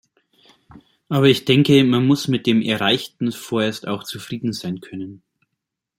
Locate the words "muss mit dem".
2.07-2.63